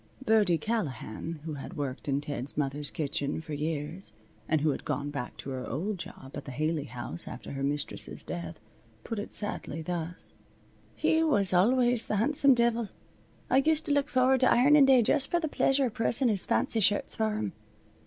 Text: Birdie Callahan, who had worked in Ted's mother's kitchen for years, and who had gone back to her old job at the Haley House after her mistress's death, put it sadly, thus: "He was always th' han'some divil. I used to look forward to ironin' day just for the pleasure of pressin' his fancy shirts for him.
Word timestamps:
Birdie 0.25 0.57
Callahan, 0.57 1.41
who 1.45 1.53
had 1.53 1.77
worked 1.77 2.07
in 2.07 2.21
Ted's 2.21 2.57
mother's 2.57 2.89
kitchen 2.89 3.39
for 3.39 3.53
years, 3.53 4.13
and 4.49 4.61
who 4.61 4.71
had 4.71 4.83
gone 4.83 5.11
back 5.11 5.37
to 5.37 5.51
her 5.51 5.69
old 5.69 5.99
job 5.99 6.31
at 6.33 6.45
the 6.45 6.51
Haley 6.51 6.85
House 6.85 7.27
after 7.27 7.51
her 7.51 7.61
mistress's 7.61 8.23
death, 8.23 8.59
put 9.03 9.19
it 9.19 9.31
sadly, 9.31 9.83
thus: 9.83 10.33
"He 10.95 11.21
was 11.21 11.53
always 11.53 12.05
th' 12.05 12.13
han'some 12.17 12.55
divil. 12.55 12.89
I 13.47 13.57
used 13.57 13.85
to 13.85 13.91
look 13.91 14.09
forward 14.09 14.39
to 14.39 14.51
ironin' 14.51 14.85
day 14.87 15.03
just 15.03 15.29
for 15.29 15.39
the 15.39 15.47
pleasure 15.47 15.85
of 15.85 15.93
pressin' 15.93 16.29
his 16.29 16.45
fancy 16.47 16.79
shirts 16.79 17.15
for 17.15 17.37
him. 17.37 17.53